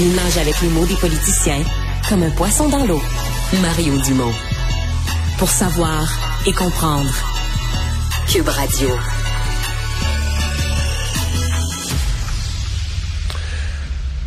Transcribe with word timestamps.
Il 0.00 0.14
nage 0.14 0.38
avec 0.38 0.60
les 0.62 0.68
mots 0.68 0.86
des 0.86 0.94
politiciens 0.94 1.64
comme 2.08 2.22
un 2.22 2.30
poisson 2.30 2.68
dans 2.68 2.84
l'eau. 2.84 3.02
Mario 3.60 3.98
Dumont. 4.06 4.32
Pour 5.38 5.48
savoir 5.48 6.08
et 6.46 6.52
comprendre. 6.52 7.12
Cube 8.28 8.46
Radio. 8.46 8.90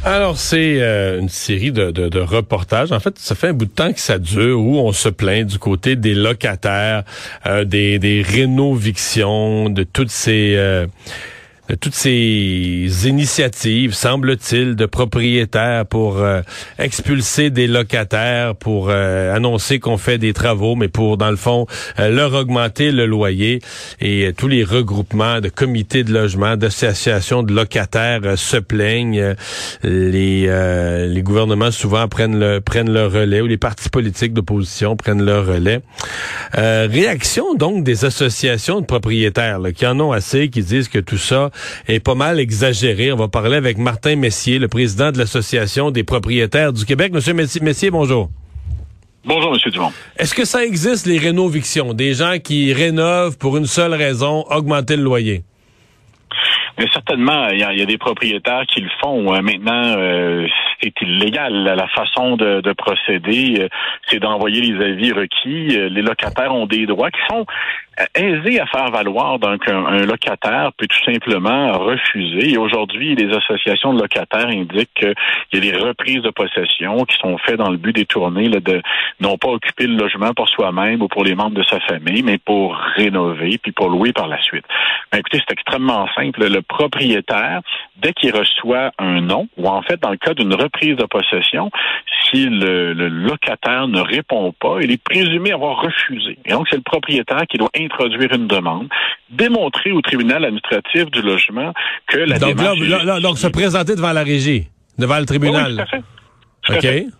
Alors, 0.03 0.37
c'est 0.37 0.81
euh, 0.81 1.21
une 1.21 1.29
série 1.29 1.71
de, 1.71 2.19
reportages. 2.19 2.91
En 2.91 2.99
fait, 2.99 3.17
ça 3.17 3.35
fait 3.35 3.47
un 3.47 3.53
bout 3.53 3.63
de 3.63 3.71
temps 3.71 3.93
que 3.93 4.01
ça 4.01 4.19
dure, 4.19 4.59
où 4.59 4.77
on 4.77 4.91
se 4.91 5.07
plaint 5.07 5.47
du 5.47 5.57
côté 5.57 5.95
des 5.95 6.15
locataires, 6.15 7.05
euh, 7.45 7.63
des, 7.63 7.97
des 7.97 8.21
rénovictions, 8.21 9.69
de 9.69 9.83
toutes 9.83 10.11
ces... 10.11 10.55
Euh, 10.57 10.85
toutes 11.79 11.95
ces 11.95 13.07
initiatives, 13.07 13.93
semble-t-il, 13.93 14.75
de 14.75 14.85
propriétaires 14.85 15.85
pour 15.85 16.17
euh, 16.17 16.41
expulser 16.79 17.49
des 17.49 17.67
locataires, 17.67 18.55
pour 18.55 18.89
euh, 18.89 19.33
annoncer 19.33 19.79
qu'on 19.79 19.97
fait 19.97 20.17
des 20.17 20.33
travaux, 20.33 20.75
mais 20.75 20.87
pour, 20.87 21.17
dans 21.17 21.29
le 21.29 21.37
fond, 21.37 21.67
euh, 21.99 22.09
leur 22.09 22.33
augmenter 22.33 22.91
le 22.91 23.05
loyer. 23.05 23.61
Et 23.99 24.33
tous 24.35 24.47
les 24.47 24.63
regroupements 24.63 25.39
de 25.39 25.49
comités 25.49 26.03
de 26.03 26.11
logement, 26.11 26.57
d'associations 26.57 27.43
de 27.43 27.53
locataires 27.53 28.37
se 28.37 28.57
plaignent. 28.57 29.35
Les, 29.83 30.47
les 31.07 31.21
gouvernements 31.21 31.71
souvent 31.71 32.07
prennent 32.07 32.39
le, 32.39 32.59
prennent 32.61 32.91
le 32.91 33.07
relais, 33.07 33.41
ou 33.41 33.47
les 33.47 33.57
partis 33.57 33.89
politiques 33.89 34.33
d'opposition 34.33 34.95
prennent 34.95 35.23
le 35.23 35.39
relais. 35.39 35.81
réaction 36.53 37.53
donc 37.55 37.83
des 37.83 38.05
associations 38.05 38.81
de 38.81 38.85
propriétaires 38.85 39.59
qui 39.75 39.85
en 39.85 39.99
ont 39.99 40.11
assez, 40.11 40.49
qui 40.49 40.63
disent 40.63 40.89
que 40.89 40.99
tout 40.99 41.17
ça 41.17 41.51
est 41.87 41.99
pas 41.99 42.15
mal 42.15 42.39
exagéré. 42.39 43.11
On 43.11 43.17
va 43.17 43.27
parler 43.27 43.55
avec 43.55 43.77
Martin 43.77 44.15
Messier, 44.15 44.59
le 44.59 44.67
président 44.67 45.11
de 45.11 45.17
l'Association 45.17 45.91
des 45.91 46.03
propriétaires 46.03 46.73
du 46.73 46.85
Québec. 46.85 47.13
Monsieur 47.13 47.33
Messier, 47.33 47.91
bonjour. 47.91 48.29
Bonjour, 49.23 49.51
Monsieur 49.51 49.69
Dumont. 49.69 49.91
Est-ce 50.17 50.33
que 50.33 50.45
ça 50.45 50.65
existe, 50.65 51.05
les 51.05 51.19
rénovictions? 51.19 51.93
Des 51.93 52.15
gens 52.15 52.37
qui 52.43 52.73
rénovent 52.73 53.37
pour 53.37 53.55
une 53.55 53.67
seule 53.67 53.93
raison, 53.93 54.45
augmenter 54.49 54.97
le 54.97 55.03
loyer? 55.03 55.43
Mais 56.79 56.87
certainement, 56.91 57.49
il 57.49 57.59
y, 57.59 57.63
a, 57.63 57.85
des 57.85 57.97
propriétaires 57.99 58.65
qui 58.67 58.81
le 58.81 58.89
font. 58.99 59.33
Euh, 59.33 59.41
maintenant, 59.41 59.95
euh, 59.97 60.47
c'est 60.81 60.93
illégal. 61.01 61.53
La 61.63 61.87
façon 61.89 62.37
de, 62.37 62.73
procéder, 62.73 63.57
euh, 63.59 63.67
c'est 64.07 64.19
d'envoyer 64.19 64.61
les 64.61 64.83
avis 64.83 65.11
requis. 65.11 65.67
Les 65.89 66.01
locataires 66.01 66.55
ont 66.55 66.65
des 66.65 66.87
droits 66.87 67.11
qui 67.11 67.19
sont 67.29 67.45
aisés 68.15 68.59
à 68.59 68.65
faire 68.67 68.89
valoir. 68.91 69.39
Donc, 69.39 69.67
un, 69.67 70.05
locataire 70.05 70.71
peut 70.77 70.87
tout 70.87 71.11
simplement 71.11 71.73
refuser. 71.73 72.53
Et 72.53 72.57
aujourd'hui, 72.57 73.15
les 73.15 73.35
associations 73.35 73.93
de 73.93 74.01
locataires 74.01 74.47
indiquent 74.47 74.93
qu'il 74.93 75.15
y 75.53 75.57
a 75.57 75.59
des 75.59 75.77
reprises 75.77 76.21
de 76.21 76.29
possession 76.29 77.05
qui 77.05 77.17
sont 77.17 77.37
faites 77.39 77.57
dans 77.57 77.69
le 77.69 77.77
but 77.77 77.95
détourné 77.95 78.49
là, 78.49 78.59
de 78.59 78.81
non 79.19 79.37
pas 79.37 79.49
occuper 79.49 79.87
le 79.87 79.95
logement 79.95 80.33
pour 80.33 80.49
soi-même 80.49 81.01
ou 81.01 81.07
pour 81.07 81.23
les 81.23 81.35
membres 81.35 81.55
de 81.55 81.63
sa 81.63 81.79
famille, 81.81 82.23
mais 82.23 82.37
pour 82.37 82.75
rénover 82.95 83.57
puis 83.57 83.71
pour 83.71 83.89
louer 83.89 84.13
par 84.13 84.27
la 84.27 84.41
suite. 84.41 84.65
Ben, 85.11 85.19
écoutez, 85.19 85.39
c'est 85.39 85.53
extrêmement 85.53 86.07
simple. 86.15 86.47
Le 86.47 86.61
propriétaire, 86.61 87.61
dès 87.97 88.13
qu'il 88.13 88.35
reçoit 88.35 88.91
un 88.97 89.21
nom, 89.21 89.47
ou 89.57 89.67
en 89.67 89.81
fait, 89.81 89.99
dans 90.01 90.11
le 90.11 90.17
cas 90.17 90.33
d'une 90.33 90.53
reprise 90.53 90.95
de 90.95 91.05
possession, 91.05 91.69
si 92.29 92.45
le, 92.45 92.93
locataire 92.93 93.87
ne 93.87 93.99
répond 93.99 94.53
pas, 94.59 94.77
il 94.81 94.91
est 94.91 95.03
présumé 95.03 95.51
avoir 95.51 95.81
refusé. 95.81 96.37
Et 96.45 96.51
donc, 96.51 96.67
c'est 96.69 96.77
le 96.77 96.81
propriétaire 96.81 97.45
qui 97.49 97.57
doit 97.57 97.69
introduire 97.91 98.31
une 98.33 98.47
demande, 98.47 98.87
démontrer 99.29 99.91
au 99.91 100.01
tribunal 100.01 100.45
administratif 100.45 101.09
du 101.11 101.21
logement 101.21 101.73
que 102.07 102.17
la 102.17 102.39
donc, 102.39 103.21
donc, 103.21 103.37
se 103.37 103.47
présenter 103.47 103.95
devant 103.95 104.13
la 104.13 104.23
régie, 104.23 104.67
devant 104.97 105.19
le 105.19 105.25
tribunal. 105.25 105.71
Oui, 105.71 105.99
tout 106.63 106.73
à 106.73 106.77
fait. 106.81 107.05
OK. 107.05 107.13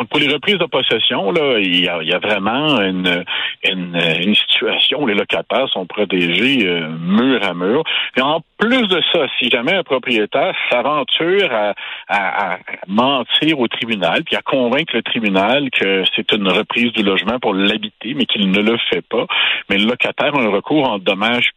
Donc, 0.00 0.08
pour 0.08 0.18
les 0.18 0.32
reprises 0.32 0.56
de 0.56 0.64
possession, 0.64 1.30
là, 1.30 1.58
il 1.58 1.84
y 1.84 1.86
a, 1.86 2.18
vraiment 2.20 2.80
une, 2.80 3.22
une, 3.64 4.34
situation 4.34 5.02
où 5.02 5.06
les 5.06 5.14
locataires 5.14 5.68
sont 5.68 5.84
protégés 5.84 6.66
euh, 6.66 6.88
mur 6.88 7.44
à 7.44 7.52
mur. 7.52 7.84
Et 8.16 8.22
en 8.22 8.40
plus 8.56 8.88
de 8.88 8.98
ça, 9.12 9.26
si 9.38 9.50
jamais 9.50 9.74
un 9.74 9.82
propriétaire 9.82 10.54
s'aventure 10.70 11.52
à, 11.52 11.74
à, 12.08 12.58
mentir 12.88 13.60
au 13.60 13.68
tribunal, 13.68 14.24
puis 14.24 14.36
à 14.36 14.40
convaincre 14.40 14.96
le 14.96 15.02
tribunal 15.02 15.68
que 15.70 16.02
c'est 16.16 16.32
une 16.32 16.48
reprise 16.48 16.92
du 16.92 17.02
logement 17.02 17.38
pour 17.38 17.52
l'habiter, 17.52 18.14
mais 18.14 18.24
qu'il 18.24 18.50
ne 18.50 18.60
le 18.62 18.78
fait 18.88 19.06
pas, 19.06 19.26
mais 19.68 19.76
le 19.76 19.84
locataire 19.84 20.34
a 20.34 20.40
un 20.40 20.48
recours 20.48 20.88
en 20.88 20.98
dommages 20.98 21.50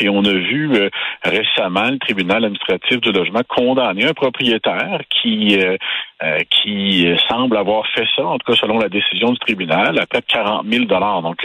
Et 0.00 0.08
on 0.08 0.24
a 0.24 0.32
vu 0.32 0.70
euh, 0.74 0.88
récemment 1.24 1.90
le 1.90 1.98
tribunal 1.98 2.44
administratif 2.44 3.00
du 3.00 3.12
logement 3.12 3.42
condamner 3.48 4.06
un 4.06 4.14
propriétaire 4.14 5.00
qui 5.10 5.58
euh, 5.58 5.76
qui 6.50 7.08
semble 7.28 7.56
avoir 7.56 7.84
fait 7.88 8.06
ça, 8.14 8.24
en 8.24 8.38
tout 8.38 8.52
cas 8.52 8.58
selon 8.60 8.78
la 8.78 8.88
décision 8.88 9.32
du 9.32 9.38
tribunal, 9.38 9.98
à 9.98 10.06
près 10.06 10.20
de 10.20 10.26
40 10.26 10.66
000 10.70 10.84
Donc, 10.84 11.44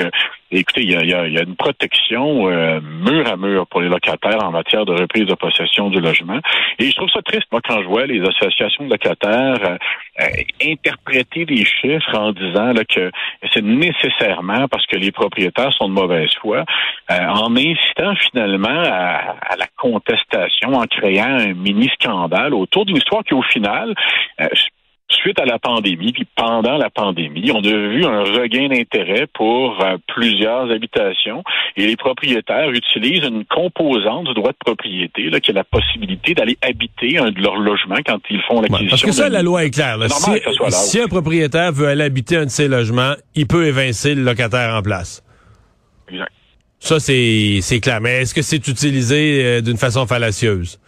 écoutez, 0.51 0.83
il 0.83 0.91
y 0.91 1.13
a, 1.13 1.25
une 1.25 1.55
protection 1.55 2.47
mur 2.81 3.27
à 3.27 3.37
mur 3.37 3.67
pour 3.67 3.81
les 3.81 3.89
locataires 3.89 4.43
en 4.43 4.51
matière 4.51 4.85
de 4.85 4.93
reprise 4.93 5.25
de 5.25 5.35
possession 5.35 5.89
du 5.89 5.99
logement. 5.99 6.39
Et 6.79 6.89
je 6.89 6.95
trouve 6.95 7.09
ça 7.09 7.21
triste, 7.21 7.47
moi, 7.51 7.61
quand 7.63 7.81
je 7.81 7.87
vois 7.87 8.05
les 8.05 8.21
associations 8.21 8.85
de 8.85 8.91
locataires 8.91 9.57
euh, 9.63 9.77
euh, 10.21 10.25
interpréter 10.63 11.45
des 11.45 11.65
chiffres 11.65 12.17
en 12.17 12.31
disant 12.31 12.73
là, 12.73 12.83
que 12.85 13.11
c'est 13.53 13.63
nécessairement 13.63 14.67
parce 14.67 14.85
que 14.87 14.97
les 14.97 15.11
propriétaires 15.11 15.73
sont 15.73 15.89
de 15.89 15.93
mauvaise 15.93 16.31
foi, 16.41 16.65
euh, 17.11 17.27
en 17.27 17.55
incitant 17.55 18.15
finalement 18.15 18.67
à, 18.69 19.35
à, 19.41 19.55
la 19.57 19.67
contestation, 19.77 20.73
en 20.73 20.85
créant 20.85 21.37
un 21.39 21.53
mini-scandale 21.53 22.53
autour 22.53 22.85
d'une 22.85 22.97
histoire 22.97 23.23
qui, 23.23 23.33
au 23.33 23.43
final, 23.43 23.93
suite 25.09 25.39
à 25.39 25.45
la 25.45 25.59
pandémie, 25.59 26.11
puis 26.11 26.27
pendant 26.35 26.77
la 26.77 26.89
pandémie, 26.89 27.51
on 27.51 27.59
a 27.59 27.61
vu 27.61 28.05
un 28.05 28.23
regain 28.23 28.67
d'intérêt 28.67 29.27
pour 29.33 29.83
euh, 29.83 29.97
plusieurs 30.07 30.71
habitations 30.71 31.43
et 31.75 31.87
les 31.87 31.95
propriétaires 31.95 32.69
utilisent 32.71 33.23
une 33.23 33.45
composante 33.45 34.27
du 34.27 34.33
droit 34.33 34.51
de 34.51 34.57
propriété, 34.57 35.29
là, 35.29 35.39
qui 35.39 35.51
est 35.51 35.53
la 35.53 35.63
possibilité 35.63 36.33
d'aller 36.33 36.57
habiter 36.61 37.17
un 37.17 37.31
de 37.31 37.41
leurs 37.41 37.57
logements 37.57 37.99
quand 38.05 38.19
ils 38.29 38.41
font 38.47 38.61
l'acquisition. 38.61 38.89
parce 38.89 39.03
que 39.03 39.11
ça, 39.11 39.29
la 39.29 39.43
loi 39.43 39.63
est 39.65 39.71
claire. 39.71 39.97
si, 40.69 40.99
un 40.99 41.07
propriétaire 41.07 41.71
veut 41.71 41.87
aller 41.87 42.03
habiter 42.03 42.37
un 42.37 42.45
de 42.45 42.49
ses 42.49 42.67
logements, 42.67 43.13
il 43.35 43.47
peut 43.47 43.65
évincer 43.65 44.15
le 44.15 44.23
locataire 44.23 44.75
en 44.75 44.81
place. 44.81 45.23
Exact. 46.09 46.31
Ça, 46.79 46.99
c'est 46.99 47.79
clair. 47.81 48.01
Mais 48.01 48.21
est-ce 48.21 48.33
que 48.33 48.41
c'est 48.41 48.67
utilisé 48.67 49.43
euh, 49.43 49.61
d'une 49.61 49.77
façon 49.77 50.05
fallacieuse? 50.05 50.79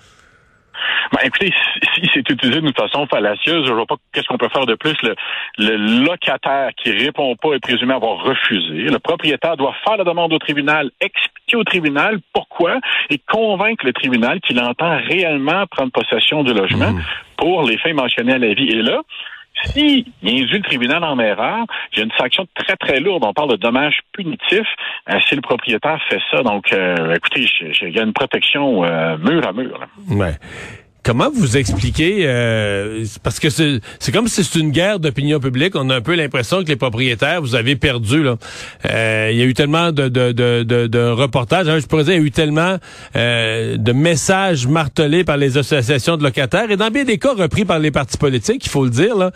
Ben, 1.12 1.20
écoutez, 1.24 1.54
si 1.96 2.10
c'est 2.14 2.30
utilisé 2.30 2.62
d'une 2.62 2.74
façon 2.74 3.08
fallacieuse, 3.08 3.66
je 3.66 3.74
vois 3.74 3.86
pas 3.86 3.96
qu'est-ce 4.14 4.28
qu'on 4.28 4.38
peut 4.38 4.50
faire 4.50 4.66
de 4.66 4.76
plus. 4.76 4.96
Le, 5.02 5.16
le, 5.58 6.04
locataire 6.04 6.70
qui 6.78 6.92
répond 6.92 7.36
pas 7.36 7.54
est 7.54 7.60
présumé 7.60 7.94
avoir 7.94 8.18
refusé. 8.24 8.74
Le 8.74 9.00
propriétaire 9.00 9.58
doit 9.58 9.76
faire 9.84 9.98
la 9.98 10.04
demande 10.04 10.34
au 10.34 10.40
tribunal, 10.40 10.92
expliquer 11.02 11.56
au 11.56 11.64
tribunal 11.64 12.20
pourquoi 12.34 12.78
et 13.10 13.18
convaincre 13.18 13.86
le 13.86 13.94
tribunal 13.94 14.40
qu'il 14.42 14.60
entend 14.60 14.98
réellement 15.08 15.66
prendre 15.68 15.92
possession 15.92 16.44
du 16.44 16.54
logement 16.54 16.92
mmh. 16.92 17.02
pour 17.38 17.64
les 17.64 17.78
fins 17.78 17.94
mentionnées 17.94 18.34
à 18.34 18.38
la 18.38 18.54
vie. 18.54 18.70
Et 18.70 18.82
là, 18.82 19.02
si 19.66 20.06
il 20.22 20.44
induit 20.44 20.58
le 20.58 20.64
tribunal 20.64 21.04
en 21.04 21.20
erreur, 21.20 21.66
j'ai 21.92 22.04
une 22.04 22.12
sanction 22.18 22.48
très, 22.56 22.76
très 22.76 23.00
lourde. 23.00 23.24
On 23.26 23.34
parle 23.34 23.52
de 23.52 23.56
dommages 23.56 24.00
punitifs 24.14 24.68
euh, 25.10 25.20
si 25.28 25.36
le 25.36 25.42
propriétaire 25.42 26.00
fait 26.10 26.20
ça. 26.32 26.42
Donc, 26.44 26.72
euh, 26.74 27.16
écoutez, 27.16 27.46
il 27.82 27.96
y 27.96 28.00
a 28.00 28.04
une 28.04 28.14
protection 28.14 28.84
euh, 28.84 29.18
mur 29.18 29.48
à 29.48 29.54
mur. 29.54 29.80
Ouais. 30.10 30.34
Comment 31.10 31.32
vous 31.34 31.58
expliquez 31.58 32.20
euh, 32.20 33.04
parce 33.24 33.40
que 33.40 33.50
c'est 33.50 34.12
comme 34.14 34.28
si 34.28 34.44
c'est 34.44 34.60
une 34.60 34.70
guerre 34.70 35.00
d'opinion 35.00 35.40
publique. 35.40 35.74
On 35.76 35.90
a 35.90 35.96
un 35.96 36.02
peu 36.02 36.14
l'impression 36.14 36.64
que 36.64 36.68
les 36.68 36.76
propriétaires, 36.76 37.42
vous 37.42 37.56
avez 37.56 37.76
perdu 37.76 38.22
là. 38.22 38.36
Euh, 38.86 39.30
il 39.32 39.40
y 39.40 39.42
a 39.42 39.46
eu 39.46 39.56
tellement 39.56 39.92
de, 39.92 40.08
de, 40.08 40.32
de, 40.32 40.64
de, 40.64 41.10
reportages. 41.10 41.68
Hein, 41.68 41.80
je 41.80 41.88
pourrais 41.88 42.04
dire, 42.04 42.14
il 42.14 42.20
y 42.20 42.24
a 42.24 42.28
eu 42.28 42.30
tellement 42.30 42.78
euh, 43.16 43.78
de 43.78 43.92
messages 43.92 44.68
martelés 44.68 45.24
par 45.24 45.38
les 45.38 45.58
associations 45.58 46.16
de 46.16 46.22
locataires 46.22 46.70
et 46.70 46.78
dans 46.78 46.92
bien 46.92 47.06
des 47.06 47.18
cas 47.18 47.34
repris 47.34 47.66
par 47.66 47.80
les 47.80 47.90
partis 47.90 48.20
politiques. 48.20 48.64
Il 48.68 48.70
faut 48.70 48.84
le 48.84 48.92
dire 48.92 49.16
là, 49.16 49.32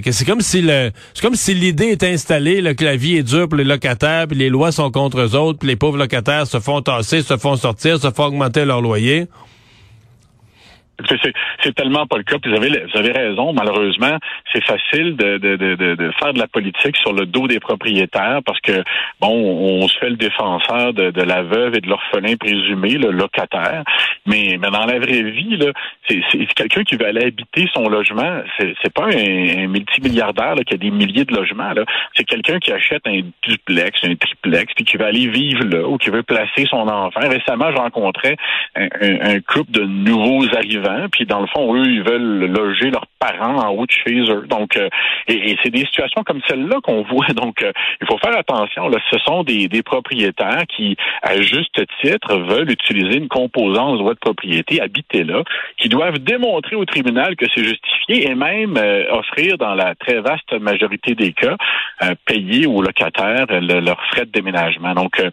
que 0.00 0.10
c'est 0.10 0.24
comme 0.24 0.40
si 0.40 0.60
le 0.60 0.90
c'est 1.14 1.22
comme 1.22 1.36
si 1.36 1.54
l'idée 1.54 1.90
est 1.90 2.02
installée 2.02 2.60
là, 2.60 2.74
que 2.74 2.84
la 2.84 2.96
vie 2.96 3.14
est 3.14 3.22
dure 3.22 3.48
pour 3.48 3.58
les 3.58 3.62
locataires, 3.62 4.26
puis 4.26 4.36
les 4.36 4.48
lois 4.48 4.72
sont 4.72 4.90
contre 4.90 5.20
eux 5.20 5.36
autres, 5.36 5.60
puis 5.60 5.68
les 5.68 5.76
pauvres 5.76 5.98
locataires 5.98 6.48
se 6.48 6.58
font 6.58 6.82
tasser, 6.82 7.22
se 7.22 7.36
font 7.36 7.54
sortir, 7.54 8.00
se 8.00 8.10
font 8.10 8.24
augmenter 8.24 8.64
leur 8.64 8.80
loyer. 8.80 9.28
C'est 11.62 11.74
tellement 11.74 12.06
pas 12.06 12.18
le 12.18 12.24
cas. 12.24 12.36
vous 12.44 12.54
avez, 12.54 12.68
vous 12.68 12.98
avez 12.98 13.12
raison. 13.12 13.52
Malheureusement, 13.52 14.16
c'est 14.52 14.64
facile 14.64 15.16
de, 15.16 15.38
de, 15.38 15.56
de, 15.56 15.74
de, 15.74 16.10
faire 16.18 16.32
de 16.32 16.38
la 16.38 16.48
politique 16.48 16.96
sur 16.96 17.12
le 17.12 17.26
dos 17.26 17.46
des 17.46 17.60
propriétaires 17.60 18.40
parce 18.44 18.60
que, 18.60 18.82
bon, 19.20 19.30
on 19.30 19.86
se 19.88 19.98
fait 19.98 20.10
le 20.10 20.16
défenseur 20.16 20.92
de, 20.92 21.10
de 21.10 21.22
la 21.22 21.42
veuve 21.42 21.76
et 21.76 21.80
de 21.80 21.88
l'orphelin 21.88 22.36
présumé, 22.36 22.90
le 22.94 23.10
locataire. 23.10 23.84
Mais, 24.26 24.58
mais 24.60 24.70
dans 24.70 24.86
la 24.86 24.98
vraie 24.98 25.22
vie, 25.22 25.58
c'est 26.08 26.54
quelqu'un 26.54 26.84
qui 26.84 26.96
veut 26.96 27.06
aller 27.06 27.26
habiter 27.26 27.68
son 27.74 27.88
logement. 27.88 28.42
C'est 28.58 28.92
pas 28.92 29.06
un, 29.06 29.66
multimilliardaire 29.68 30.54
là, 30.56 30.64
qui 30.64 30.74
a 30.74 30.76
des 30.76 30.90
milliers 30.90 31.24
de 31.24 31.34
logements. 31.34 31.72
C'est 32.14 32.24
quelqu'un 32.24 32.58
qui 32.58 32.72
achète 32.72 33.06
un 33.06 33.20
duplex, 33.46 34.04
un 34.04 34.14
triplex, 34.14 34.72
puis 34.74 34.84
qui 34.84 34.96
veut 34.96 35.06
aller 35.06 35.28
vivre 35.28 35.64
là 35.64 35.86
ou 35.86 35.98
qui 35.98 36.10
veut 36.10 36.22
placer 36.22 36.66
son 36.68 36.88
enfant. 36.88 37.20
Récemment, 37.20 37.70
je 37.70 37.76
rencontrais 37.76 38.36
un, 38.76 38.88
un 39.00 39.40
couple 39.40 39.72
de 39.72 39.84
nouveaux 39.84 40.44
arrivants 40.54 40.89
puis 41.12 41.26
dans 41.26 41.40
le 41.40 41.46
fond, 41.46 41.74
eux, 41.74 41.86
ils 41.86 42.02
veulent 42.02 42.46
loger 42.46 42.90
leurs 42.90 43.06
parents 43.18 43.56
en 43.56 43.68
haut 43.70 43.86
de 43.86 43.90
chez 43.90 44.20
eux. 44.30 44.46
Donc, 44.48 44.76
euh, 44.76 44.88
et, 45.28 45.56
c'est 45.62 45.70
des 45.70 45.84
situations 45.86 46.22
comme 46.24 46.40
celle-là 46.48 46.76
qu'on 46.82 47.02
voit. 47.02 47.28
Donc, 47.34 47.62
euh, 47.62 47.72
il 48.00 48.06
faut 48.06 48.18
faire 48.18 48.36
attention. 48.36 48.88
Là, 48.88 48.98
ce 49.10 49.18
sont 49.18 49.42
des, 49.42 49.68
propriétaires 49.84 50.64
qui, 50.68 50.96
à 51.22 51.40
juste 51.40 51.80
titre, 52.02 52.36
veulent 52.36 52.70
utiliser 52.70 53.18
une 53.18 53.28
composante 53.28 53.94
de 53.94 53.98
droit 53.98 54.14
de 54.14 54.18
propriété, 54.18 54.80
habiter 54.80 55.24
là, 55.24 55.42
qui 55.78 55.88
doivent 55.88 56.18
démontrer 56.18 56.76
au 56.76 56.84
tribunal 56.84 57.34
que 57.34 57.46
c'est 57.54 57.64
justifié 57.64 58.30
et 58.30 58.34
même 58.34 58.78
offrir, 59.10 59.56
dans 59.56 59.74
la 59.74 59.94
très 59.94 60.20
vaste 60.20 60.52
majorité 60.60 61.14
des 61.14 61.32
cas, 61.32 61.56
payer 62.26 62.66
aux 62.66 62.82
locataires 62.82 63.46
leurs 63.48 64.04
frais 64.12 64.26
de 64.26 64.30
déménagement. 64.30 64.94
Donc, 64.94 65.18
euh, 65.20 65.30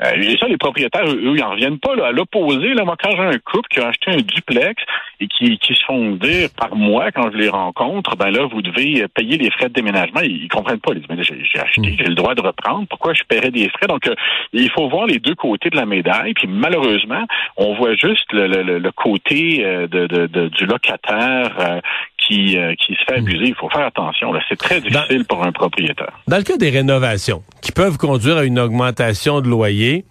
et 0.00 0.36
ça, 0.38 0.46
les 0.46 0.56
propriétaires, 0.56 1.06
eux, 1.06 1.34
ils 1.34 1.40
n'en 1.40 1.50
reviennent 1.50 1.78
pas. 1.78 1.96
Là. 1.96 2.06
À 2.06 2.12
l'opposé, 2.12 2.74
là, 2.74 2.84
moi, 2.84 2.96
quand 3.02 3.10
j'ai 3.10 3.22
un 3.22 3.38
couple 3.38 3.68
qui 3.68 3.80
a 3.80 3.88
acheté 3.88 4.12
un 4.12 4.18
duplex 4.18 4.82
et 5.20 5.26
qui, 5.26 5.58
qui 5.58 5.74
se 5.74 5.84
font 5.84 6.12
dire 6.12 6.48
par 6.56 6.74
mois, 6.76 7.10
quand 7.10 7.30
je 7.32 7.36
les 7.36 7.48
rencontre, 7.48 8.16
ben 8.16 8.30
là, 8.30 8.46
vous 8.46 8.62
devez 8.62 9.06
payer 9.08 9.36
les 9.38 9.50
frais 9.50 9.68
de 9.68 9.74
déménagement. 9.74 10.20
Ils, 10.20 10.44
ils 10.44 10.48
comprennent 10.48 10.80
pas. 10.80 10.92
Ils 10.92 11.00
disent, 11.00 11.08
mais 11.10 11.22
j'ai 11.22 11.60
acheté, 11.60 11.80
hmm. 11.80 11.96
j'ai 11.98 12.04
le 12.04 12.14
droit 12.14 12.34
de 12.34 12.42
reprendre. 12.42 12.86
Pourquoi 12.88 13.14
je 13.14 13.22
paierais 13.24 13.50
des 13.50 13.68
frais? 13.70 13.88
Donc, 13.88 14.06
euh, 14.06 14.14
il 14.52 14.70
faut 14.70 14.88
voir 14.88 15.06
les 15.06 15.18
deux 15.18 15.34
côtés 15.34 15.70
de 15.70 15.76
la 15.76 15.86
médaille. 15.86 16.34
Puis 16.34 16.46
malheureusement, 16.48 17.24
on 17.56 17.74
voit 17.74 17.94
juste 17.94 18.32
le, 18.32 18.46
le, 18.46 18.78
le 18.78 18.92
côté 18.92 19.64
euh, 19.64 19.86
de, 19.88 20.06
de, 20.06 20.48
du 20.48 20.66
locataire 20.66 21.80
qui, 22.28 22.56
qui 22.78 22.94
se 22.94 23.04
fait 23.06 23.20
hmm. 23.20 23.24
abuser. 23.24 23.44
Il 23.46 23.54
faut 23.54 23.68
faire 23.70 23.86
attention. 23.86 24.32
Là. 24.32 24.40
C'est 24.48 24.58
très 24.58 24.80
difficile 24.80 25.24
pour 25.24 25.42
un 25.44 25.52
propriétaire. 25.52 26.12
Dans 26.26 26.36
le 26.36 26.42
cas 26.42 26.56
des 26.56 26.70
rénovations, 26.70 27.42
qui 27.62 27.72
peuvent 27.72 27.96
conduire 27.96 28.36
à 28.36 28.44
une 28.44 28.58
augmentation 28.58 29.40
de 29.40 29.48
loyer, 29.48 30.04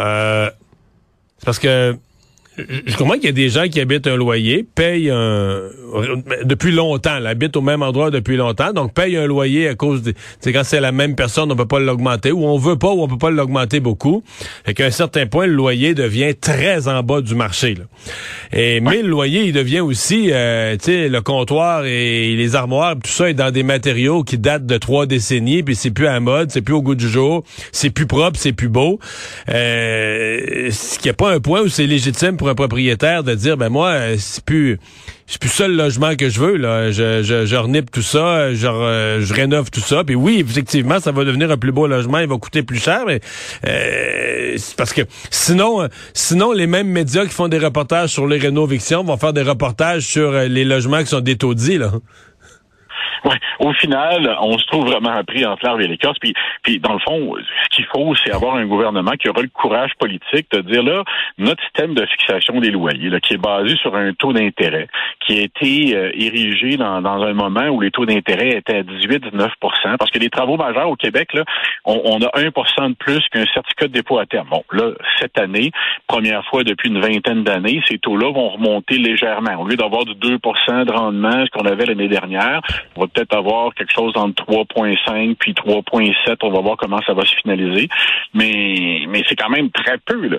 euh, 0.00 0.50
c'est 1.38 1.46
parce 1.46 1.58
que 1.58 1.96
je 2.58 2.96
comprends 2.96 3.14
qu'il 3.14 3.24
y 3.24 3.28
a 3.28 3.32
des 3.32 3.48
gens 3.48 3.68
qui 3.68 3.80
habitent 3.80 4.06
un 4.06 4.16
loyer, 4.16 4.66
payent 4.74 5.10
un, 5.10 5.62
depuis 6.44 6.72
longtemps, 6.72 7.24
habitent 7.24 7.56
au 7.56 7.60
même 7.60 7.82
endroit 7.82 8.10
depuis 8.10 8.36
longtemps, 8.36 8.72
donc 8.72 8.94
payent 8.94 9.16
un 9.16 9.26
loyer 9.26 9.68
à 9.68 9.74
cause 9.74 10.02
de, 10.02 10.14
c'est 10.40 10.52
quand 10.52 10.64
c'est 10.64 10.80
la 10.80 10.92
même 10.92 11.16
personne, 11.16 11.50
on 11.52 11.56
peut 11.56 11.66
pas 11.66 11.80
l'augmenter, 11.80 12.32
ou 12.32 12.44
on 12.44 12.56
veut 12.56 12.76
pas, 12.76 12.90
ou 12.90 13.02
on 13.02 13.08
peut 13.08 13.18
pas 13.18 13.30
l'augmenter 13.30 13.80
beaucoup. 13.80 14.22
Et 14.66 14.74
qu'à 14.74 14.86
un 14.86 14.90
certain 14.90 15.26
point, 15.26 15.46
le 15.46 15.54
loyer 15.54 15.94
devient 15.94 16.34
très 16.34 16.88
en 16.88 17.02
bas 17.02 17.20
du 17.20 17.34
marché. 17.34 17.74
Là. 17.74 17.84
Et 18.52 18.80
mais 18.80 19.02
le 19.02 19.08
loyer, 19.08 19.44
il 19.44 19.52
devient 19.52 19.80
aussi, 19.80 20.28
euh, 20.32 20.76
tu 20.76 20.84
sais, 20.84 21.08
le 21.08 21.20
comptoir 21.20 21.84
et 21.84 22.34
les 22.34 22.54
armoires, 22.54 22.94
tout 22.94 23.10
ça 23.10 23.30
est 23.30 23.34
dans 23.34 23.50
des 23.50 23.62
matériaux 23.62 24.22
qui 24.22 24.38
datent 24.38 24.66
de 24.66 24.78
trois 24.78 25.06
décennies, 25.06 25.62
puis 25.62 25.74
c'est 25.74 25.90
plus 25.90 26.06
à 26.06 26.18
mode, 26.20 26.50
c'est 26.50 26.62
plus 26.62 26.74
au 26.74 26.82
goût 26.82 26.94
du 26.94 27.08
jour, 27.08 27.44
c'est 27.72 27.90
plus 27.90 28.06
propre, 28.06 28.38
c'est 28.38 28.52
plus 28.52 28.68
beau. 28.68 28.98
Euh, 29.48 30.70
ce 30.70 30.98
qui 30.98 31.08
a 31.08 31.14
pas 31.14 31.32
un 31.32 31.40
point 31.40 31.62
où 31.62 31.68
c'est 31.68 31.86
légitime 31.86 32.36
pour 32.36 32.45
un 32.48 32.54
propriétaire 32.54 33.24
de 33.24 33.34
dire 33.34 33.56
ben 33.56 33.68
moi 33.68 33.88
euh, 33.88 34.16
c'est 34.18 34.44
plus 34.44 34.78
c'est 35.26 35.40
plus 35.40 35.48
ça 35.50 35.66
le 35.66 35.74
logement 35.74 36.14
que 36.14 36.28
je 36.28 36.38
veux 36.38 36.56
là. 36.56 36.90
Je 36.90 37.22
je, 37.22 37.46
je 37.46 37.56
renipe 37.56 37.90
tout 37.90 38.02
ça 38.02 38.52
je, 38.52 39.18
je 39.20 39.34
rénove 39.34 39.70
tout 39.70 39.80
ça. 39.80 40.04
Puis 40.04 40.14
oui 40.14 40.44
effectivement 40.46 41.00
ça 41.00 41.12
va 41.12 41.24
devenir 41.24 41.50
un 41.50 41.56
plus 41.56 41.72
beau 41.72 41.86
logement 41.86 42.18
il 42.18 42.28
va 42.28 42.36
coûter 42.38 42.62
plus 42.62 42.82
cher 42.82 43.04
mais 43.06 43.20
euh, 43.66 44.56
parce 44.76 44.92
que 44.92 45.02
sinon 45.30 45.88
sinon 46.14 46.52
les 46.52 46.66
mêmes 46.66 46.88
médias 46.88 47.24
qui 47.24 47.32
font 47.32 47.48
des 47.48 47.58
reportages 47.58 48.10
sur 48.10 48.26
les 48.26 48.38
rénovations 48.38 49.04
vont 49.04 49.16
faire 49.16 49.32
des 49.32 49.42
reportages 49.42 50.04
sur 50.06 50.30
euh, 50.30 50.46
les 50.46 50.64
logements 50.64 51.00
qui 51.00 51.08
sont 51.08 51.20
détaudis 51.20 51.78
là 51.78 51.92
Ouais. 53.24 53.36
Au 53.60 53.72
final, 53.72 54.36
on 54.40 54.58
se 54.58 54.66
trouve 54.66 54.86
vraiment 54.86 55.22
pris 55.24 55.44
entre 55.44 55.64
l'arbre 55.64 55.82
et 55.82 55.88
l'écorce. 55.88 56.18
Puis, 56.18 56.34
puis, 56.62 56.78
dans 56.78 56.94
le 56.94 56.98
fond, 56.98 57.34
ce 57.64 57.76
qu'il 57.76 57.86
faut, 57.86 58.14
c'est 58.14 58.32
avoir 58.32 58.56
un 58.56 58.66
gouvernement 58.66 59.12
qui 59.12 59.28
aura 59.28 59.42
le 59.42 59.48
courage 59.48 59.92
politique 59.98 60.50
de 60.52 60.60
dire 60.60 60.82
là, 60.82 61.02
notre 61.38 61.62
système 61.64 61.94
de 61.94 62.06
fixation 62.06 62.60
des 62.60 62.70
loyers, 62.70 63.10
là, 63.10 63.20
qui 63.20 63.34
est 63.34 63.38
basé 63.38 63.76
sur 63.76 63.94
un 63.94 64.12
taux 64.12 64.32
d'intérêt, 64.32 64.88
qui 65.26 65.38
a 65.38 65.42
été 65.42 65.96
euh, 65.96 66.10
érigé 66.14 66.76
dans, 66.76 67.00
dans, 67.00 67.22
un 67.22 67.32
moment 67.32 67.66
où 67.68 67.80
les 67.80 67.90
taux 67.90 68.06
d'intérêt 68.06 68.50
étaient 68.50 68.78
à 68.78 68.82
18-19% 68.82 69.96
parce 69.98 70.10
que 70.10 70.18
les 70.18 70.30
travaux 70.30 70.56
majeurs 70.56 70.88
au 70.88 70.96
Québec, 70.96 71.32
là, 71.34 71.44
on, 71.84 72.00
on 72.04 72.22
a 72.22 72.30
1% 72.38 72.90
de 72.90 72.94
plus 72.94 73.20
qu'un 73.30 73.44
certificat 73.52 73.88
de 73.88 73.92
dépôt 73.92 74.18
à 74.18 74.26
terme. 74.26 74.48
Bon, 74.50 74.64
là, 74.72 74.92
cette 75.20 75.38
année, 75.38 75.70
première 76.06 76.44
fois 76.46 76.64
depuis 76.64 76.88
une 76.88 77.00
vingtaine 77.00 77.44
d'années, 77.44 77.82
ces 77.88 77.98
taux-là 77.98 78.32
vont 78.32 78.50
remonter 78.50 78.98
légèrement. 78.98 79.60
Au 79.60 79.66
lieu 79.66 79.76
d'avoir 79.76 80.04
du 80.04 80.12
2% 80.14 80.84
de 80.84 80.92
rendement, 80.92 81.44
ce 81.44 81.50
qu'on 81.50 81.66
avait 81.66 81.86
l'année 81.86 82.08
dernière, 82.08 82.60
on 82.96 83.02
va 83.02 83.05
peut-être 83.08 83.34
avoir 83.36 83.74
quelque 83.74 83.92
chose 83.92 84.12
entre 84.16 84.44
3,5 84.44 85.36
puis 85.36 85.52
3,7. 85.52 86.36
On 86.42 86.50
va 86.50 86.60
voir 86.60 86.76
comment 86.76 87.00
ça 87.06 87.14
va 87.14 87.24
se 87.24 87.34
finaliser. 87.36 87.88
Mais, 88.34 89.02
mais 89.08 89.22
c'est 89.28 89.36
quand 89.36 89.50
même 89.50 89.70
très 89.70 89.98
peu. 89.98 90.28
Là. 90.28 90.38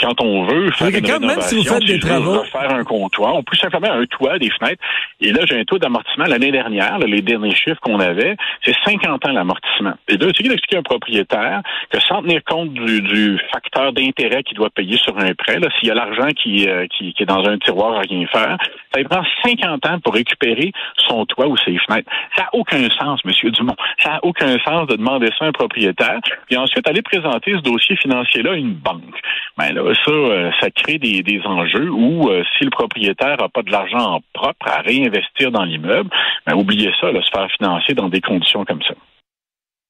Quand 0.00 0.20
on 0.20 0.46
veut 0.46 0.70
faire 0.72 0.88
une 0.88 1.02
quand 1.02 1.20
même 1.20 1.40
si 1.40 1.56
vous 1.56 1.64
faites 1.64 1.84
des 1.84 1.98
travaux, 1.98 2.42
faire 2.44 2.72
un 2.72 2.84
comptoir, 2.84 3.34
on 3.34 3.42
peut 3.42 3.56
simplement 3.56 3.92
un 3.92 4.06
toit, 4.06 4.38
des 4.38 4.50
fenêtres. 4.50 4.82
Et 5.20 5.32
là, 5.32 5.40
j'ai 5.46 5.58
un 5.58 5.64
taux 5.64 5.78
d'amortissement 5.78 6.24
l'année 6.24 6.50
dernière, 6.50 6.98
les 6.98 7.22
derniers 7.22 7.54
chiffres 7.54 7.80
qu'on 7.80 8.00
avait, 8.00 8.36
c'est 8.64 8.74
50 8.84 9.26
ans 9.26 9.32
l'amortissement. 9.32 9.94
Et 10.08 10.16
là, 10.16 10.32
tu 10.32 10.42
d'expliquer 10.42 10.76
à 10.76 10.80
un 10.80 10.82
propriétaire 10.82 11.62
que 11.90 12.00
sans 12.00 12.22
tenir 12.22 12.42
compte 12.44 12.72
du, 12.72 13.38
facteur 13.52 13.92
d'intérêt 13.92 14.42
qu'il 14.42 14.56
doit 14.56 14.70
payer 14.70 14.96
sur 14.96 15.16
un 15.18 15.34
prêt, 15.34 15.58
s'il 15.78 15.88
y 15.88 15.90
a 15.90 15.94
l'argent 15.94 16.28
qui, 16.30 16.68
euh, 16.68 16.86
qui, 16.86 17.12
qui, 17.12 17.22
est 17.22 17.26
dans 17.26 17.44
un 17.44 17.58
tiroir 17.58 17.94
à 17.94 18.00
rien 18.00 18.26
faire, 18.26 18.56
ça 18.92 19.00
lui 19.00 19.04
prend 19.04 19.22
50 19.44 19.86
ans 19.86 19.98
pour 20.00 20.14
récupérer 20.14 20.72
son 21.08 21.24
toit 21.26 21.46
ou 21.46 21.56
ses 21.58 21.76
fenêtres. 21.78 22.05
Ça 22.36 22.42
n'a 22.42 22.48
aucun 22.52 22.88
sens, 22.90 23.24
Monsieur 23.24 23.50
Dumont. 23.50 23.76
Ça 24.02 24.10
n'a 24.10 24.20
aucun 24.22 24.58
sens 24.60 24.86
de 24.88 24.96
demander 24.96 25.28
ça 25.38 25.44
à 25.46 25.48
un 25.48 25.52
propriétaire, 25.52 26.20
puis 26.46 26.56
ensuite 26.56 26.88
aller 26.88 27.02
présenter 27.02 27.52
ce 27.52 27.62
dossier 27.62 27.96
financier-là 27.96 28.52
à 28.52 28.56
une 28.56 28.74
banque. 28.74 29.20
Ben 29.56 29.72
là, 29.72 29.94
ça, 30.04 30.10
euh, 30.10 30.50
ça 30.60 30.70
crée 30.70 30.98
des, 30.98 31.40
enjeux 31.44 31.90
où 31.90 32.28
euh, 32.28 32.42
si 32.56 32.64
le 32.64 32.70
propriétaire 32.70 33.36
n'a 33.38 33.48
pas 33.48 33.62
de 33.62 33.70
l'argent 33.70 34.20
propre 34.32 34.66
à 34.66 34.80
réinvestir 34.80 35.50
dans 35.50 35.64
l'immeuble, 35.64 36.10
ben 36.46 36.54
oubliez 36.54 36.92
ça, 37.00 37.10
là, 37.10 37.20
se 37.22 37.30
faire 37.30 37.48
financer 37.56 37.94
dans 37.94 38.08
des 38.08 38.20
conditions 38.20 38.64
comme 38.64 38.82
ça. 38.82 38.94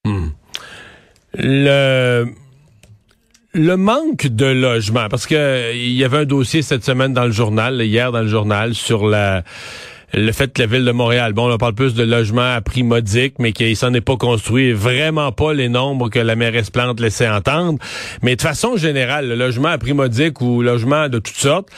Hmm. 0.04 0.28
Le 1.34 2.26
le 3.56 3.76
manque 3.76 4.26
de 4.26 4.44
logement, 4.44 5.08
parce 5.08 5.26
que 5.26 5.74
il 5.74 5.92
y 5.92 6.04
avait 6.04 6.18
un 6.18 6.24
dossier 6.26 6.60
cette 6.60 6.84
semaine 6.84 7.14
dans 7.14 7.24
le 7.24 7.30
journal, 7.30 7.80
hier 7.80 8.12
dans 8.12 8.20
le 8.20 8.28
journal, 8.28 8.74
sur 8.74 9.06
la 9.06 9.44
le 10.16 10.32
fait 10.32 10.50
que 10.50 10.62
la 10.62 10.66
ville 10.66 10.84
de 10.86 10.92
Montréal, 10.92 11.34
bon, 11.34 11.52
on 11.52 11.58
parle 11.58 11.74
plus 11.74 11.92
de 11.94 12.02
logements 12.02 12.54
à 12.54 12.62
prix 12.62 12.82
modique, 12.82 13.34
mais 13.38 13.52
qu'il 13.52 13.76
s'en 13.76 13.92
est 13.92 14.00
pas 14.00 14.16
construit 14.16 14.72
vraiment 14.72 15.30
pas 15.30 15.52
les 15.52 15.68
nombres 15.68 16.08
que 16.08 16.18
la 16.18 16.36
mairesse 16.36 16.70
Plante 16.70 17.00
laissait 17.00 17.28
entendre. 17.28 17.78
Mais 18.22 18.34
de 18.34 18.40
façon 18.40 18.78
générale, 18.78 19.28
le 19.28 19.34
logement 19.34 19.68
à 19.68 19.76
prix 19.76 19.92
modique 19.92 20.40
ou 20.40 20.62
logement 20.62 21.10
de 21.10 21.18
toutes 21.18 21.36
sortes, 21.36 21.68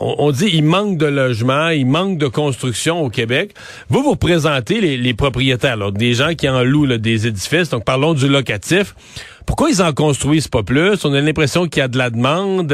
on, 0.00 0.30
dit 0.30 0.50
il 0.52 0.64
manque 0.64 0.98
de 0.98 1.06
logements, 1.06 1.68
il 1.68 1.86
manque 1.86 2.18
de 2.18 2.26
construction 2.26 3.02
au 3.02 3.10
Québec. 3.10 3.54
Vous, 3.88 4.02
vous 4.02 4.12
représentez 4.12 4.80
les, 4.80 5.14
propriétaires, 5.14 5.92
des 5.92 6.14
gens 6.14 6.34
qui 6.34 6.48
en 6.48 6.62
louent 6.62 6.86
des 6.98 7.26
édifices, 7.26 7.70
donc 7.70 7.84
parlons 7.84 8.14
du 8.14 8.28
locatif. 8.28 8.94
Pourquoi 9.48 9.70
ils 9.70 9.80
en 9.80 9.94
construisent 9.94 10.46
pas 10.46 10.62
plus? 10.62 11.06
On 11.06 11.14
a 11.14 11.22
l'impression 11.22 11.66
qu'il 11.68 11.80
y 11.80 11.82
a 11.82 11.88
de 11.88 11.96
la 11.96 12.10
demande. 12.10 12.70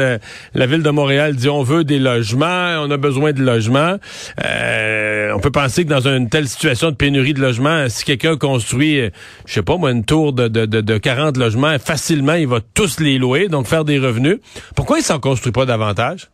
La 0.53 0.65
ville 0.65 0.83
de 0.83 0.89
Montréal 0.89 1.33
dit 1.33 1.47
on 1.47 1.63
veut 1.63 1.85
des 1.85 1.99
logements, 1.99 2.81
on 2.81 2.91
a 2.91 2.97
besoin 2.97 3.31
de 3.31 3.41
logements. 3.41 3.95
Euh, 4.43 5.31
on 5.33 5.39
peut 5.39 5.51
penser 5.51 5.85
que 5.85 5.89
dans 5.89 6.05
une 6.05 6.27
telle 6.27 6.49
situation 6.49 6.91
de 6.91 6.95
pénurie 6.97 7.33
de 7.33 7.39
logements, 7.39 7.87
si 7.87 8.03
quelqu'un 8.03 8.35
construit, 8.35 9.09
je 9.45 9.53
sais 9.53 9.63
pas 9.63 9.77
moi, 9.77 9.91
une 9.91 10.03
tour 10.03 10.33
de, 10.33 10.49
de, 10.49 10.65
de, 10.65 10.97
40 10.97 11.37
logements, 11.37 11.79
facilement, 11.79 12.33
il 12.33 12.47
va 12.47 12.59
tous 12.73 12.99
les 12.99 13.19
louer, 13.19 13.47
donc 13.47 13.67
faire 13.67 13.85
des 13.85 13.97
revenus. 13.97 14.39
Pourquoi 14.75 14.99
ils 14.99 15.03
s'en 15.03 15.19
construisent 15.19 15.53
pas 15.53 15.65
davantage? 15.65 16.27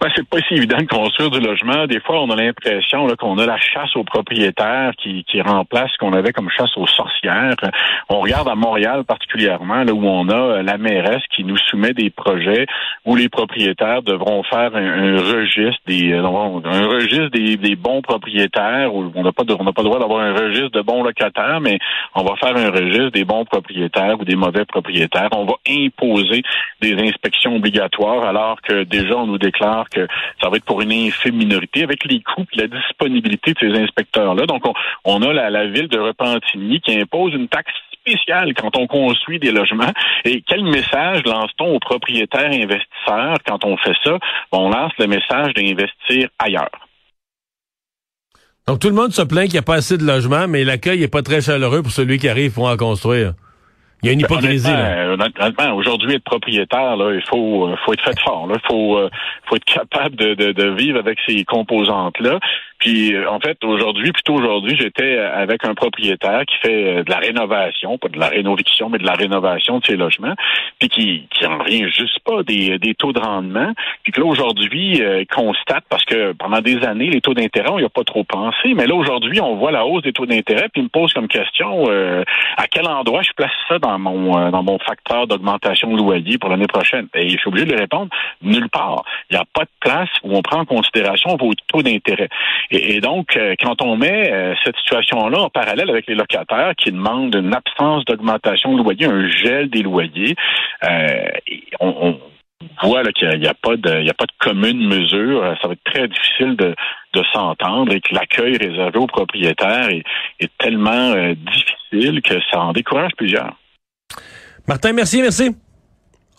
Ben, 0.00 0.10
c'est 0.14 0.28
pas 0.28 0.38
si 0.48 0.54
évident 0.54 0.78
de 0.78 0.86
construire 0.86 1.30
du 1.30 1.40
logement. 1.40 1.86
Des 1.86 2.00
fois, 2.00 2.22
on 2.22 2.30
a 2.30 2.36
l'impression 2.36 3.06
qu'on 3.18 3.38
a 3.38 3.46
la 3.46 3.58
chasse 3.58 3.94
aux 3.96 4.04
propriétaires 4.04 4.92
qui, 5.02 5.24
qui 5.24 5.40
remplace 5.40 5.90
ce 5.92 5.98
qu'on 5.98 6.12
avait 6.12 6.32
comme 6.32 6.50
chasse 6.50 6.76
aux 6.76 6.86
sorcières. 6.86 7.54
On 8.08 8.20
regarde 8.20 8.48
à 8.48 8.54
Montréal 8.54 9.04
particulièrement, 9.04 9.84
là 9.84 9.92
où 9.92 10.04
on 10.04 10.28
a 10.28 10.34
euh, 10.34 10.62
la 10.62 10.78
mairesse 10.78 11.22
qui 11.34 11.44
nous 11.44 11.56
soumet 11.56 11.92
des 11.92 12.10
projets 12.10 12.66
où 13.04 13.16
les 13.16 13.28
propriétaires 13.28 14.02
devront 14.02 14.42
faire 14.42 14.74
un, 14.74 15.16
registre 15.16 15.80
des 15.86 16.12
euh, 16.12 16.24
un 16.24 16.86
registre 16.86 17.30
des, 17.30 17.56
des 17.56 17.76
bons 17.76 18.02
propriétaires. 18.02 18.94
On 18.94 19.22
n'a 19.22 19.32
pas 19.32 19.44
on 19.58 19.64
n'a 19.64 19.72
pas 19.72 19.82
le 19.82 19.88
droit 19.88 19.98
d'avoir 20.00 20.20
un 20.20 20.34
registre 20.34 20.70
de 20.70 20.82
bons 20.82 21.02
locataires, 21.02 21.60
mais 21.60 21.78
on 22.14 22.24
va 22.24 22.36
faire 22.36 22.56
un 22.56 22.70
registre 22.70 23.10
des 23.10 23.24
bons 23.24 23.44
propriétaires 23.44 24.18
ou 24.20 24.24
des 24.24 24.36
mauvais 24.36 24.64
propriétaires. 24.64 25.28
On 25.32 25.44
va 25.44 25.54
imposer 25.68 26.42
des 26.80 26.94
inspections 26.94 27.56
obligatoires 27.56 28.24
alors 28.24 28.60
que 28.62 28.84
déjà 28.84 29.16
on 29.16 29.26
nous 29.26 29.38
déclare 29.38 29.83
que 29.88 30.06
ça 30.42 30.48
va 30.48 30.56
être 30.56 30.64
pour 30.64 30.80
une 30.80 30.92
infime 30.92 31.36
minorité 31.36 31.82
avec 31.82 32.04
les 32.04 32.22
coûts 32.22 32.46
et 32.52 32.58
la 32.58 32.66
disponibilité 32.66 33.52
de 33.52 33.58
ces 33.58 33.80
inspecteurs-là. 33.80 34.46
Donc, 34.46 34.62
on, 35.04 35.22
a 35.22 35.32
la, 35.32 35.66
ville 35.66 35.88
de 35.88 35.98
Repentigny 35.98 36.80
qui 36.80 36.98
impose 36.98 37.32
une 37.34 37.48
taxe 37.48 37.72
spéciale 37.92 38.52
quand 38.54 38.76
on 38.76 38.86
construit 38.86 39.38
des 39.38 39.50
logements. 39.50 39.92
Et 40.24 40.42
quel 40.46 40.64
message 40.64 41.22
lance-t-on 41.24 41.74
aux 41.74 41.80
propriétaires 41.80 42.50
investisseurs 42.50 43.36
quand 43.46 43.64
on 43.64 43.76
fait 43.78 43.96
ça? 44.04 44.18
On 44.52 44.68
lance 44.70 44.92
le 44.98 45.06
message 45.06 45.54
d'investir 45.54 46.28
ailleurs. 46.38 46.70
Donc 48.66 48.78
tout 48.78 48.88
le 48.88 48.94
monde 48.94 49.12
se 49.12 49.22
plaint 49.22 49.44
qu'il 49.44 49.54
n'y 49.54 49.58
a 49.58 49.62
pas 49.62 49.76
assez 49.76 49.98
de 49.98 50.04
logements, 50.04 50.48
mais 50.48 50.64
l'accueil 50.64 51.00
n'est 51.00 51.08
pas 51.08 51.22
très 51.22 51.42
chaleureux 51.42 51.82
pour 51.82 51.92
celui 51.92 52.18
qui 52.18 52.28
arrive 52.28 52.54
pour 52.54 52.66
en 52.66 52.76
construire. 52.76 53.34
Il 54.04 54.08
y 54.08 54.10
a 54.10 54.12
une 54.12 54.20
hypocrisie. 54.20 54.70
Honnêtement, 54.70 55.72
aujourd'hui, 55.74 56.14
être 56.14 56.24
propriétaire, 56.24 56.96
là, 56.96 57.14
il 57.14 57.22
faut, 57.22 57.68
euh, 57.68 57.76
faut 57.84 57.94
être 57.94 58.04
fait 58.04 58.20
fort. 58.20 58.46
Il 58.52 58.60
faut, 58.68 58.98
euh, 58.98 59.08
faut 59.48 59.56
être 59.56 59.64
capable 59.64 60.14
de, 60.16 60.34
de, 60.34 60.52
de 60.52 60.68
vivre 60.74 60.98
avec 60.98 61.18
ces 61.26 61.42
composantes-là. 61.44 62.38
Puis 62.84 63.14
euh, 63.14 63.30
en 63.30 63.40
fait, 63.40 63.56
aujourd'hui, 63.64 64.12
plutôt 64.12 64.34
aujourd'hui, 64.34 64.76
j'étais 64.78 65.18
avec 65.18 65.64
un 65.64 65.74
propriétaire 65.74 66.44
qui 66.46 66.56
fait 66.56 67.02
de 67.02 67.10
la 67.10 67.16
rénovation, 67.16 67.98
pas 67.98 68.08
de 68.08 68.18
la 68.18 68.28
rénoviction, 68.28 68.90
mais 68.90 68.98
de 68.98 69.06
la 69.06 69.14
rénovation 69.14 69.78
de 69.78 69.86
ses 69.86 69.96
logements, 69.96 70.34
puis 70.78 70.88
qui, 70.88 71.26
qui 71.30 71.46
en 71.46 71.58
revient 71.58 71.88
juste 71.90 72.20
pas 72.20 72.42
des, 72.42 72.78
des 72.78 72.94
taux 72.94 73.12
de 73.12 73.20
rendement. 73.20 73.72
Puis 74.02 74.12
que 74.12 74.20
là, 74.20 74.26
aujourd'hui, 74.26 74.98
il 74.98 75.26
constate, 75.26 75.84
parce 75.88 76.04
que 76.04 76.32
pendant 76.32 76.60
des 76.60 76.84
années, 76.84 77.08
les 77.08 77.20
taux 77.20 77.34
d'intérêt, 77.34 77.70
on 77.70 77.78
n'y 77.78 77.84
a 77.84 77.88
pas 77.88 78.04
trop 78.04 78.24
pensé, 78.24 78.74
mais 78.74 78.86
là, 78.86 78.94
aujourd'hui, 78.94 79.40
on 79.40 79.56
voit 79.56 79.72
la 79.72 79.86
hausse 79.86 80.02
des 80.02 80.12
taux 80.12 80.26
d'intérêt, 80.26 80.68
puis 80.68 80.82
il 80.82 80.84
me 80.84 80.88
pose 80.88 81.12
comme 81.14 81.28
question 81.28 81.86
à 82.56 82.66
quel 82.66 82.86
endroit 82.86 83.22
je 83.22 83.32
place 83.32 83.50
ça 83.68 83.78
dans 83.78 83.98
mon 83.98 84.36
euh, 84.36 84.50
dans 84.50 84.62
mon 84.62 84.78
facteur 84.78 85.26
d'augmentation 85.26 85.92
de 85.92 85.96
loyer 85.96 86.38
pour 86.38 86.50
l'année 86.50 86.66
prochaine? 86.66 87.08
Et 87.14 87.28
je 87.28 87.36
suis 87.36 87.48
obligé 87.48 87.66
de 87.66 87.72
lui 87.72 87.80
répondre 87.80 88.08
nulle 88.42 88.68
part. 88.68 89.04
Il 89.30 89.36
n'y 89.36 89.40
a 89.40 89.44
pas 89.52 89.64
de 89.64 89.70
place 89.80 90.08
où 90.22 90.36
on 90.36 90.42
prend 90.42 90.60
en 90.60 90.64
considération 90.64 91.36
vos 91.36 91.52
taux 91.68 91.82
d'intérêt. 91.82 92.28
Et, 92.76 93.00
donc, 93.00 93.36
euh, 93.36 93.54
quand 93.62 93.80
on 93.82 93.96
met 93.96 94.32
euh, 94.32 94.52
cette 94.64 94.76
situation-là 94.78 95.42
en 95.42 95.48
parallèle 95.48 95.88
avec 95.88 96.08
les 96.08 96.16
locataires 96.16 96.72
qui 96.76 96.90
demandent 96.90 97.34
une 97.34 97.54
absence 97.54 98.04
d'augmentation 98.04 98.76
de 98.76 98.82
loyer, 98.82 99.06
un 99.06 99.28
gel 99.28 99.70
des 99.70 99.82
loyers, 99.82 100.34
on, 101.78 102.18
voit 102.82 103.04
qu'il 103.12 103.38
n'y 103.38 103.46
a, 103.46 103.54
pas 103.54 103.76
de, 103.76 104.00
il 104.00 104.06
y 104.06 104.10
a 104.10 104.14
pas 104.14 104.24
de 104.24 104.32
commune 104.38 104.88
mesure. 104.88 105.56
Ça 105.62 105.68
va 105.68 105.74
être 105.74 105.84
très 105.84 106.08
difficile 106.08 106.56
de, 106.56 106.74
de 107.12 107.22
s'entendre 107.32 107.92
et 107.92 108.00
que 108.00 108.12
l'accueil 108.12 108.56
réservé 108.56 108.98
aux 108.98 109.06
propriétaires 109.06 109.90
est, 109.90 110.02
est 110.40 110.50
tellement 110.58 111.14
difficile 111.34 112.22
que 112.22 112.34
ça 112.50 112.60
en 112.60 112.72
décourage 112.72 113.12
plusieurs. 113.16 113.54
Martin 114.66 114.92
merci, 114.92 115.20
merci. 115.20 115.54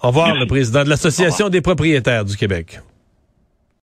Au 0.04 0.08
revoir, 0.08 0.36
le 0.36 0.48
président 0.48 0.84
de 0.84 0.89
l'Association 0.89 1.50
des 1.50 1.62
propriétaires 1.62 2.25
du 2.25 2.36
Québec. 2.36 2.80